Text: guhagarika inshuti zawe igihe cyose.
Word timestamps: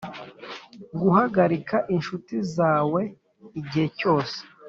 guhagarika 1.01 1.77
inshuti 1.95 2.35
zawe 2.55 3.01
igihe 3.59 3.87
cyose. 3.99 4.37